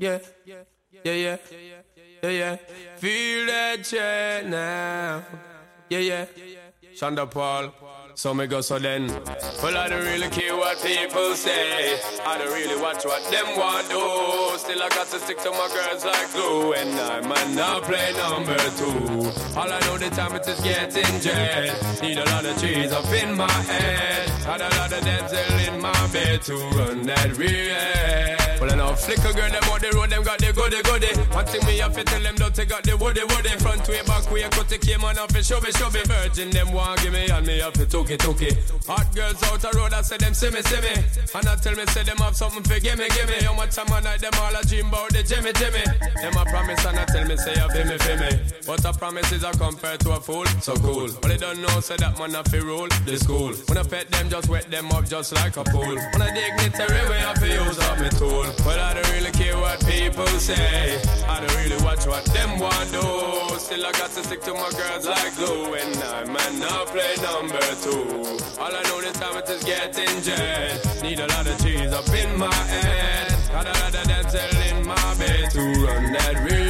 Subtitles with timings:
[0.00, 0.54] Yeah, yeah,
[1.04, 1.36] yeah, yeah,
[2.22, 2.56] yeah, yeah.
[2.96, 5.22] Feel that chair now.
[5.90, 6.24] Yeah, yeah.
[6.94, 7.74] Sean da Paul.
[8.14, 9.08] So me go so then.
[9.62, 12.00] Well, I don't really care what people say.
[12.24, 14.58] I don't really watch what them want do.
[14.58, 16.72] Still, I got to stick to my girls like glue.
[16.72, 19.58] And I might not play number two.
[19.58, 22.00] All I know the time it is getting jet.
[22.00, 24.28] Need a lot of cheese up in my head.
[24.48, 28.39] Had a lot of dental in my bed to run that real.
[28.60, 31.08] Well, I know flicker girl, them on the road, them got the goody goody.
[31.32, 33.56] One thing me have to tell them, don't take out the woody woody.
[33.56, 36.04] Front way, back way, cut the came on off, show me, show me.
[36.04, 38.60] Virgin, them want give me, and me have to took it, took it.
[38.84, 40.92] Hot girls out the road, I say them see me, see me.
[40.92, 43.40] And I tell me, say them have something for gimme, gimme.
[43.40, 45.80] How much time I night, them all a dream about the Jimmy, Jimmy.
[46.20, 48.32] Them a promise, and I tell me, say you feel me, feel me.
[48.68, 51.08] But a promise is a compared to a fool, so cool.
[51.16, 53.56] But they don't know, say that man have to rule the school.
[53.72, 55.96] When I pet them, just wet them up just like a pool.
[55.96, 58.49] When I dignitary way, I feel use up me tool.
[58.64, 61.00] Well, I don't really care what people say.
[61.28, 63.58] I don't really watch what them want do.
[63.58, 65.74] Still, I got to stick to my girls like glue.
[65.74, 68.38] And I might not play number two.
[68.60, 71.02] All I know this time is getting jet.
[71.02, 73.34] Need a lot of cheese up in my head.
[73.52, 76.69] Got a lot of them in my bed to run that real.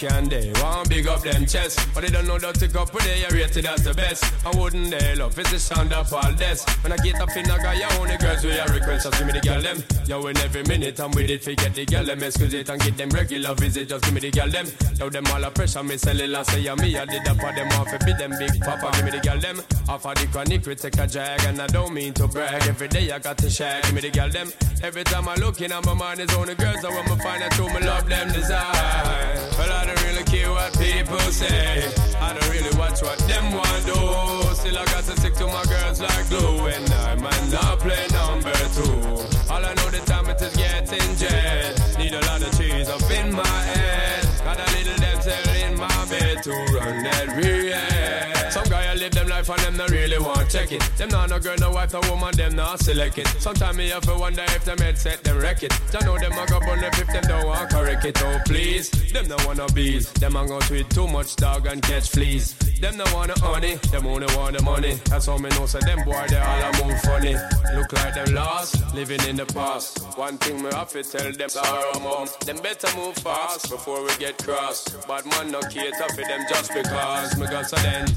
[0.00, 1.86] Can they want big up them chest?
[1.92, 4.24] But they don't know that to go put they are rated as the best.
[4.46, 6.64] I wouldn't they love it's the sound of all this.
[6.82, 9.26] When I get up in I got your only girls with your request, just give
[9.26, 9.84] me the girl them.
[10.06, 12.22] Yo, in every minute I'm with it, forget the girl them.
[12.22, 14.66] Excuse it and get them regular visit, just give me the girl them.
[14.98, 16.96] Yo, them all a pressure, me sell it last say me.
[16.96, 19.38] I did up for them off, it be them big papa, give me the girl
[19.38, 19.60] them.
[19.86, 22.62] Off of the chronic, we take a drag, and I don't mean to brag.
[22.66, 24.50] Every day I got to share, give me the girl them.
[24.82, 27.52] Every time I look in, a man, is only girls, I want to find out
[27.52, 29.50] who me love them desire.
[29.58, 31.90] Well, I don't really care what people say.
[32.20, 34.54] I don't really watch what them want do.
[34.54, 36.66] Still, I got to stick to my girls like glue.
[36.66, 39.50] And I might not play number two.
[39.50, 41.98] All I know the time it is getting jet.
[41.98, 44.26] Need a lot of cheese up in my head.
[44.44, 48.50] Got a little damsel in my bed to run that real.
[48.50, 50.80] Some guy I live life and them not really want check it.
[50.98, 53.26] Them not no girl, no wife, no woman, them not select it.
[53.38, 55.72] Sometimes me have to wonder if them headset them wreck it.
[55.94, 58.22] I know them a go on if them don't want correct it.
[58.22, 60.12] Oh please, them no wanna bees.
[60.12, 62.54] Them a go tweet too much dog and catch fleas.
[62.80, 64.94] Them no wanna honey, them only want the money.
[65.06, 67.34] That's how me know so them boy they all a move funny.
[67.74, 70.00] Look like them lost, living in the past.
[70.18, 72.28] One thing me have to tell them sorrow mom.
[72.44, 74.96] Them better move fast before we get crossed.
[75.06, 78.08] But man no cater for them just because me got so then.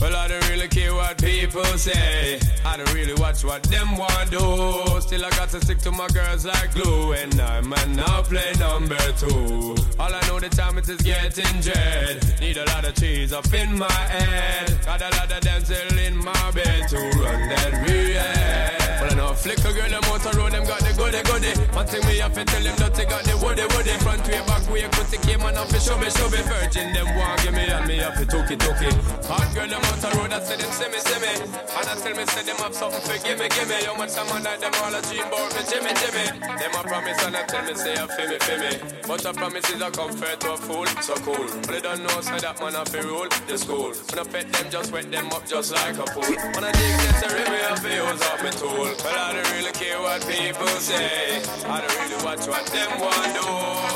[0.00, 2.40] Well I don't really care what people say.
[2.64, 5.00] I don't really watch what them want do.
[5.00, 7.12] Still I got to stick to my girls like glue.
[7.12, 9.76] And I might not play number two.
[9.98, 12.40] All I know the time it is getting jet.
[12.40, 14.78] Need a lot of cheese up in my head.
[14.84, 18.82] Got a lot of damsel in my bed to run that real.
[19.02, 21.52] Well, I know flicker girl, them out road, them got the goody goody.
[21.74, 23.98] One thing me have to tell them that they got the woody woody.
[23.98, 26.38] Front way, back way, cut the came on off, show me, show me.
[26.46, 28.94] Virgin, them want give me, and me have to took it, it.
[29.26, 31.32] Hot girl, them out road, I say them see me, see me.
[31.74, 33.82] And I tell me, say them have something for give me, give me.
[33.82, 36.26] How much time I night, them all a dream about me, Jimmy, Jimmy.
[36.38, 38.72] Them a promise, and I tell me, say, I feel me, feel me.
[39.06, 41.46] But a promise is a comfort to a fool, so cool.
[41.66, 43.90] But they don't know, say that man have to rule the school.
[43.90, 46.30] When I pet them, just wet them up, just like a pool.
[46.30, 48.86] When I dig necessary, me have to use up my tool.
[49.02, 51.42] But I don't really care what people say.
[51.66, 53.48] I don't really watch what them want do.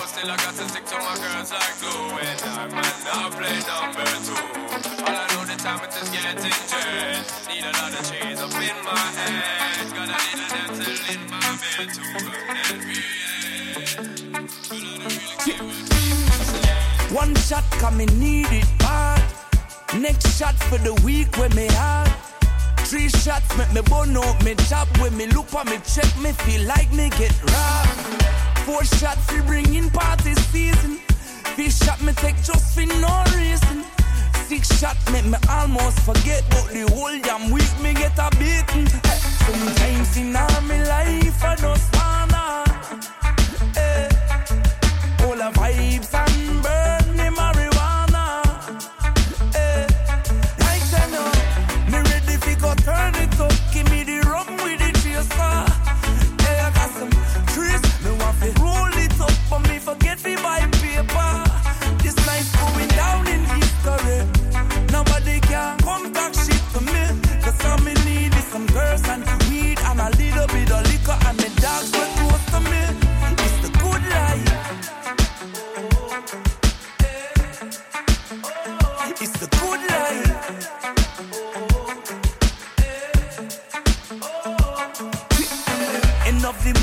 [0.08, 2.16] Still I got to stick to my girls like glue.
[2.24, 4.40] And I might not play number two.
[5.04, 6.55] All I know the time it is just getting
[7.48, 7.68] Need a
[8.42, 9.36] up in my head.
[9.86, 11.38] A in my
[11.94, 12.02] to.
[17.14, 19.22] One shot coming need it bad.
[19.98, 22.10] Next shot for the week when me hard.
[22.86, 26.32] Three shots make me burn out me job when me look on me check me
[26.32, 27.90] feel like me get robbed.
[28.64, 31.00] Four shots we bring in party season.
[31.54, 33.84] Three shot me take just for no reason.
[34.48, 38.86] Six shot make me almost forget but the whole damn week me get a beating.
[38.86, 43.25] Hey, sometimes in all my life I just wanna.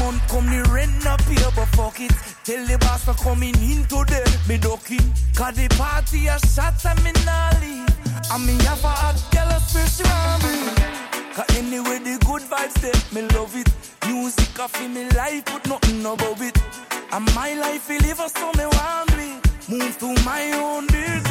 [0.04, 2.12] month come the rent up here, but fuck it.
[2.44, 5.08] Tell the boss for coming in today, me ducking.
[5.36, 7.88] Cause the party a shot and me not leave.
[8.32, 10.56] And me have a hot girl, a special me.
[11.36, 13.70] Cause anyway, the good vibes there, me love it.
[14.08, 16.58] Music off in me life, but nothing above it.
[17.12, 19.30] And my life, it live so me want me.
[19.70, 21.24] Move to my own beat.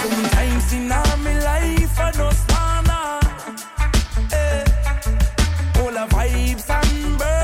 [0.00, 3.00] Sometimes in all my life, I don't wanna.
[4.34, 4.64] Hey.
[5.78, 7.41] All the vibes and birds.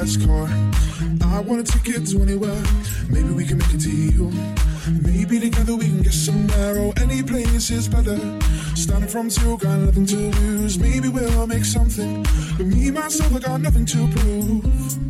[0.00, 0.48] fast car.
[1.28, 2.62] I want a ticket to anywhere.
[3.10, 4.30] Maybe we can make a deal.
[5.02, 6.78] Maybe together we can get somewhere.
[6.78, 8.18] Oh, any place is better.
[8.74, 10.78] Starting from zero, got nothing to lose.
[10.78, 12.22] Maybe we'll make something.
[12.56, 15.09] But me myself, I got nothing to prove.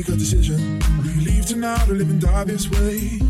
[0.00, 0.78] make a decision.
[1.02, 3.29] We leave tonight or live and die this way.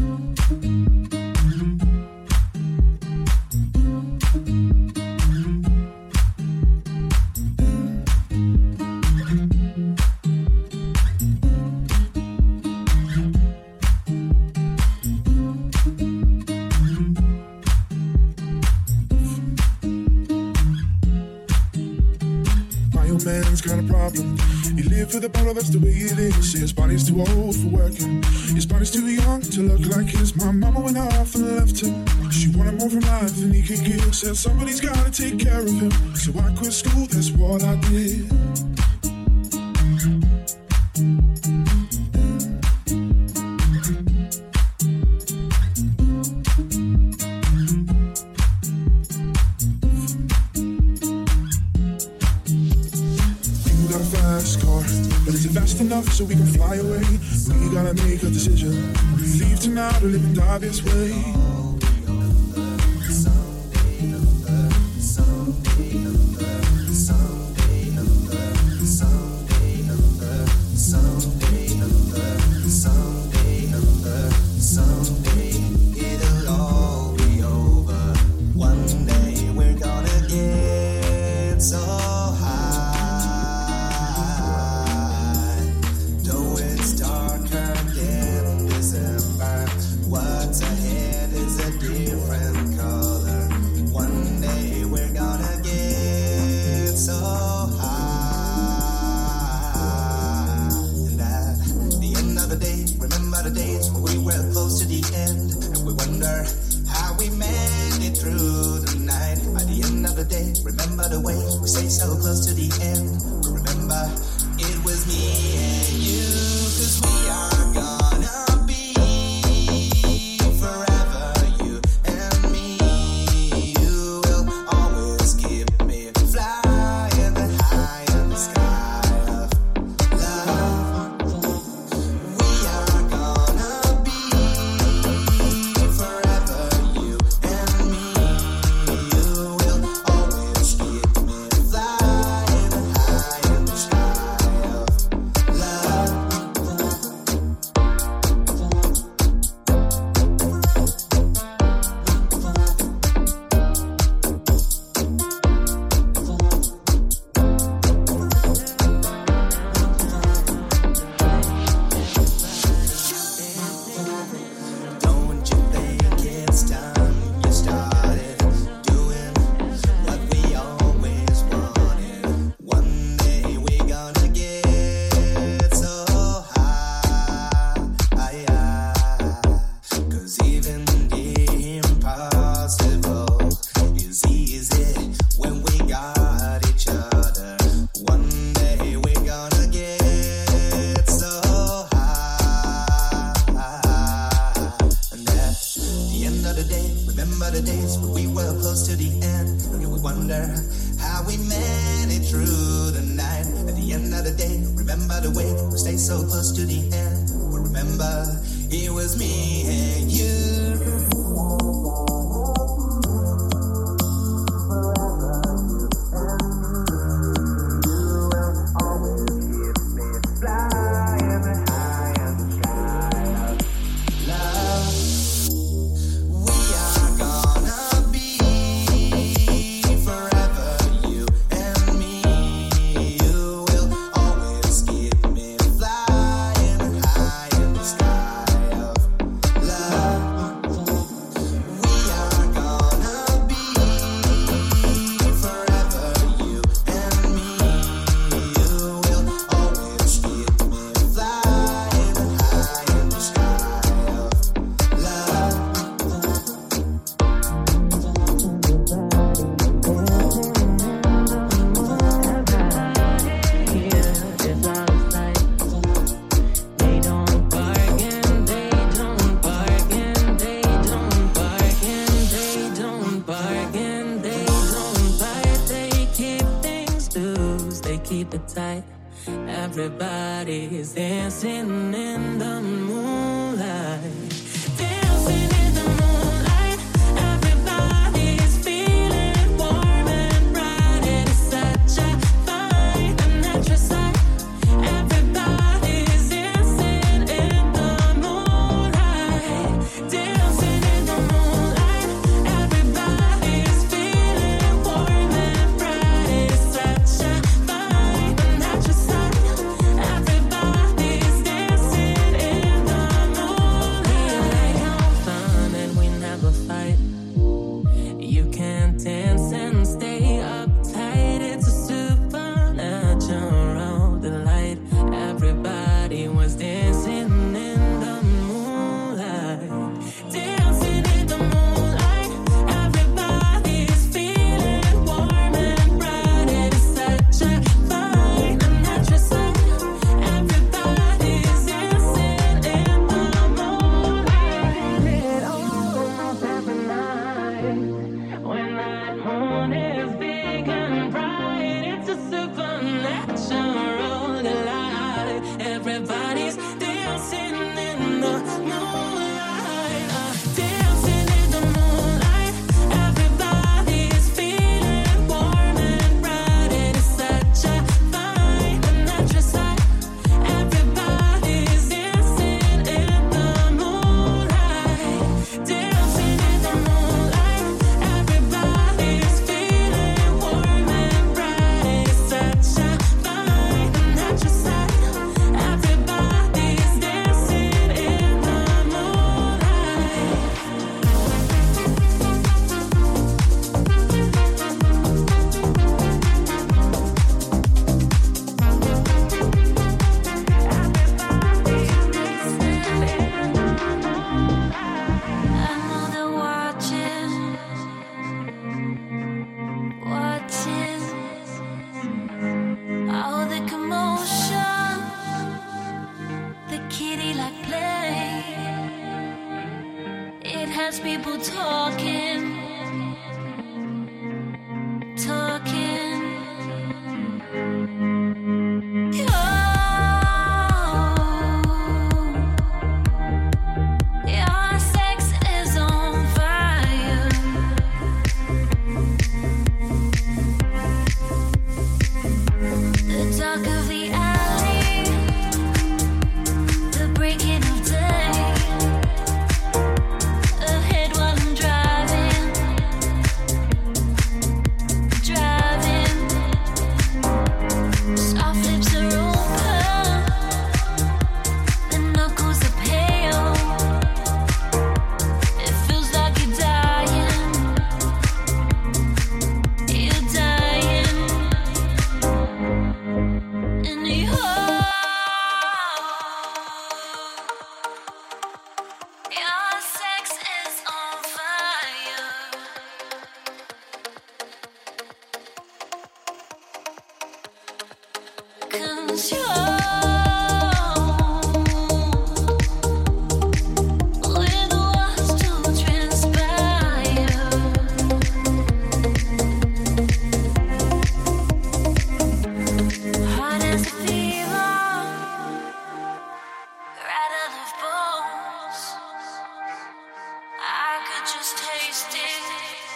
[511.40, 512.89] just tasting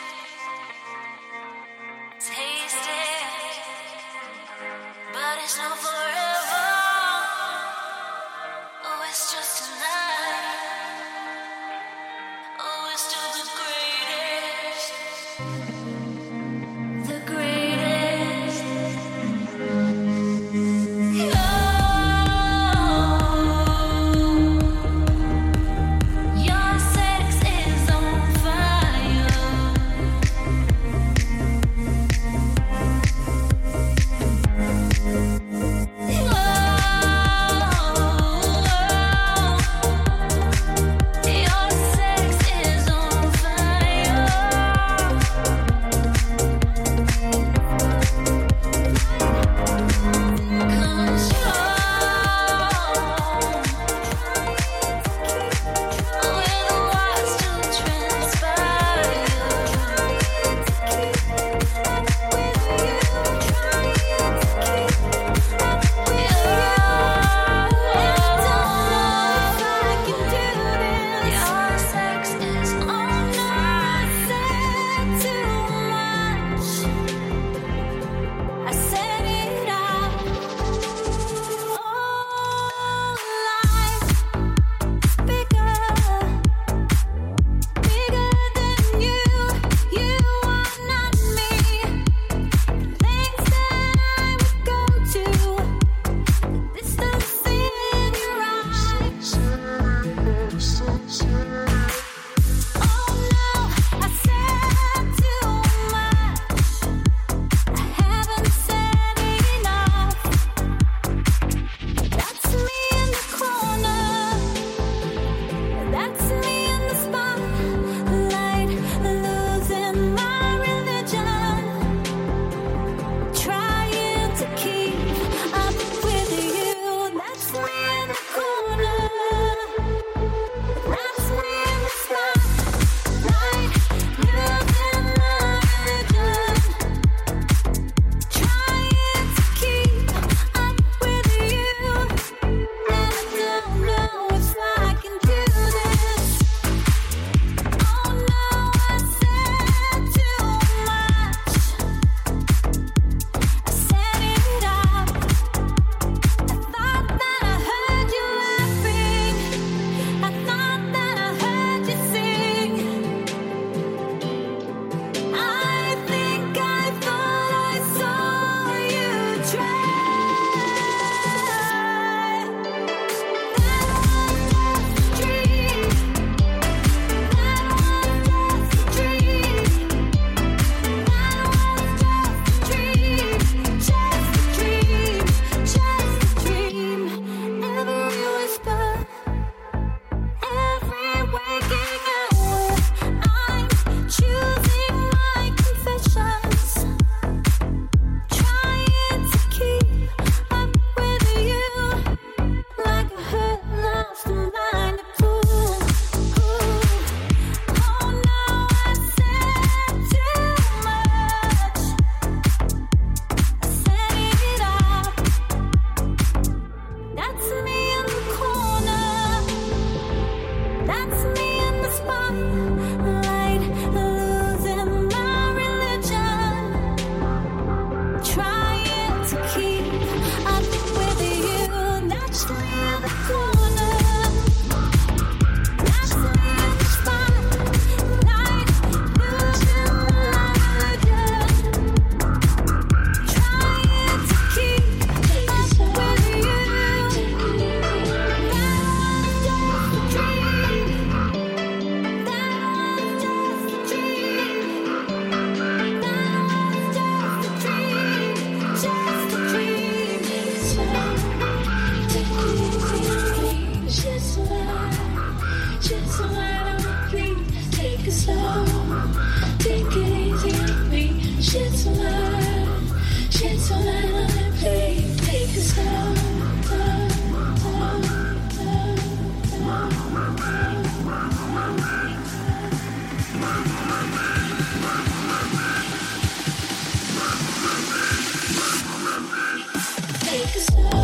[290.67, 291.04] Take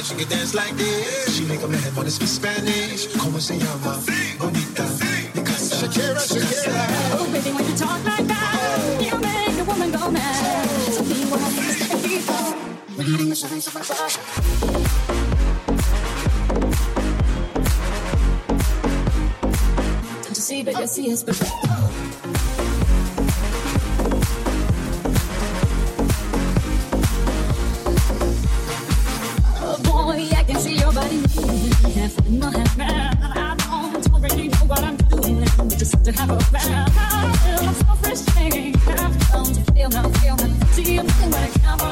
[0.00, 1.36] that she can dance like this.
[1.36, 3.06] She make a man wanna speak Spanish.
[3.18, 4.00] Como se llama?
[4.38, 4.86] Bonita.
[4.88, 5.28] Sí.
[5.34, 6.86] Because Shakira, Shakira.
[7.18, 9.00] Oh, baby, when you talk like that, oh.
[9.00, 10.66] you make a woman go mad.
[10.94, 12.54] So be wise, be bold.
[12.96, 13.84] We're not in the shine, so we're
[20.64, 22.29] but you see, is perfect.
[39.80, 40.36] feel now, feel.
[40.36, 41.89] Now, see you when I come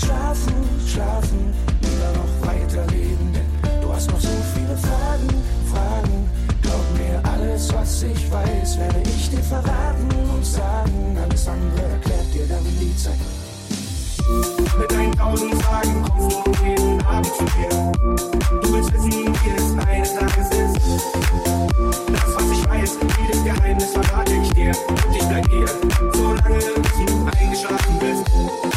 [0.00, 0.54] Schlafen,
[0.86, 5.28] schlafen, lieber noch weiterreden, denn du hast noch so viele Fragen,
[5.70, 6.30] Fragen.
[6.62, 11.18] Glaub mir, alles, was ich weiß, werde ich dir verraten und sagen.
[11.22, 13.18] Alles andere erklärt dir dann die Zeit.
[14.78, 17.92] Mit 1000 Fragen kommst du jeden Abend zu mir.
[18.62, 20.76] Du willst wissen, wie es eines Tages ist.
[22.12, 24.72] Das, was ich weiß, jedes Geheimnis verrate ich dir.
[24.88, 25.66] Und ich bleib hier,
[26.14, 28.69] solange du eingeschlafen bist.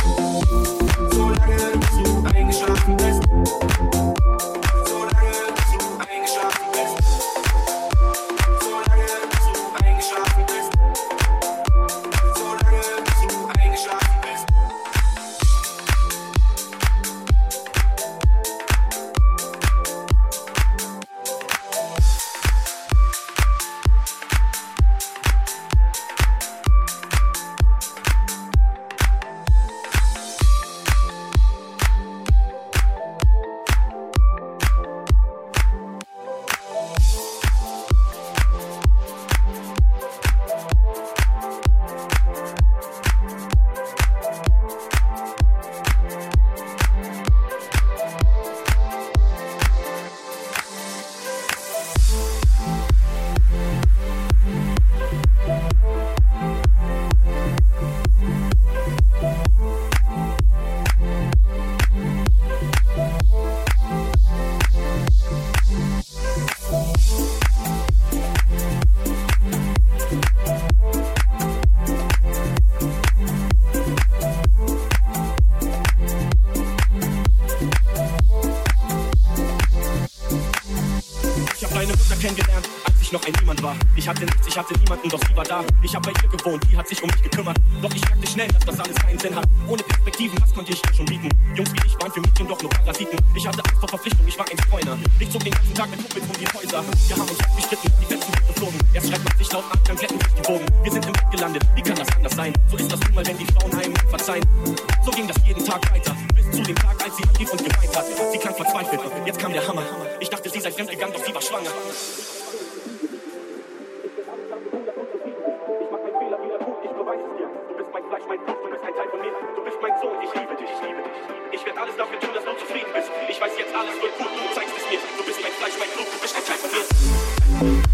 [118.34, 119.32] mein Blut, du bist ein Teil von mir.
[119.56, 121.60] Du bist mein Sohn, ich liebe dich, ich liebe dich.
[121.60, 123.12] Ich werde alles dafür tun, dass du zufrieden bist.
[123.30, 125.00] Ich weiß jetzt, alles wird gut, du zeigst es mir.
[125.18, 127.93] Du bist mein Fleisch, mein Blut, du bist ein Teil von mir.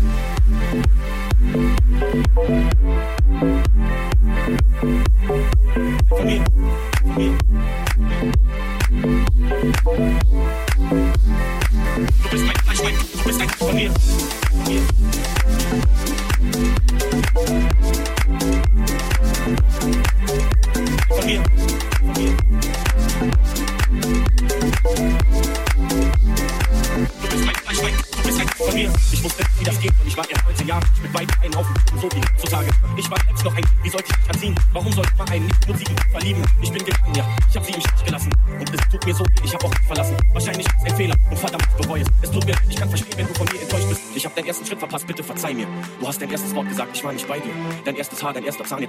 [48.19, 48.88] Zahlen, erster Zahlen,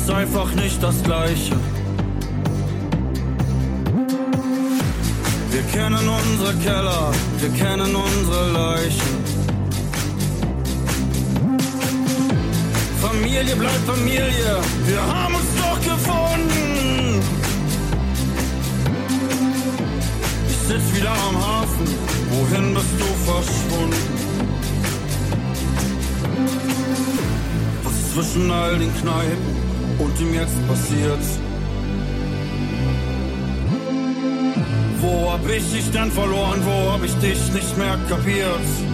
[0.00, 1.56] ist einfach nicht das Gleiche.
[5.50, 9.12] Wir kennen unsere Keller, wir kennen unsere Leichen.
[13.00, 14.52] Familie bleibt Familie,
[14.86, 17.20] wir haben uns doch gefunden.
[20.48, 21.86] Ich sitz wieder am Hafen,
[22.30, 23.96] wohin bist du verschwunden?
[27.84, 29.59] Was zwischen all den Kneipen?
[30.00, 31.24] Und ihm jetzt passiert.
[35.00, 36.60] Wo hab ich dich denn verloren?
[36.64, 38.89] Wo hab ich dich nicht mehr kapiert?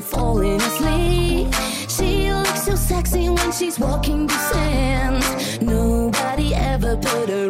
[0.00, 1.52] falling asleep.
[1.88, 5.60] She looks so sexy when she's walking the sands.
[5.60, 7.49] Nobody ever put her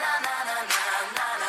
[0.00, 0.56] na na na
[1.16, 1.43] na na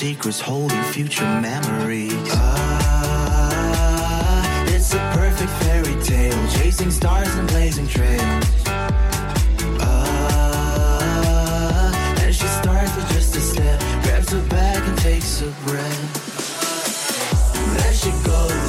[0.00, 2.14] secrets holding future memories.
[2.32, 3.44] Ah,
[4.68, 8.46] it's a perfect fairy tale, chasing stars and blazing trails.
[9.78, 11.02] Ah,
[12.22, 16.02] and she starts with just a step, grabs her bag and takes a breath.
[17.76, 18.59] There she goes.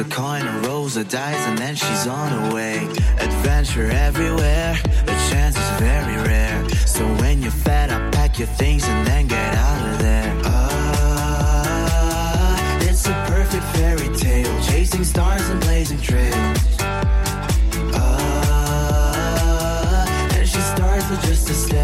[0.00, 2.78] a coin, and rolls a dice, and then she's on her way.
[3.18, 6.68] Adventure everywhere, the chance is very rare.
[6.86, 10.40] So when you're fed up, pack your things and then get out of there.
[10.44, 11.78] Ah,
[12.80, 16.58] it's a perfect fairy tale, chasing stars and blazing trails.
[17.92, 19.18] Ah,
[20.34, 21.79] and she starts with just a step.